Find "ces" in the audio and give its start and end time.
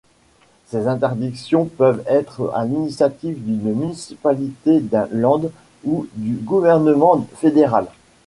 0.65-0.87